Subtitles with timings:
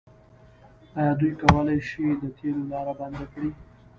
[0.99, 3.49] آیا دوی کولی شي د تیلو لاره بنده کړي؟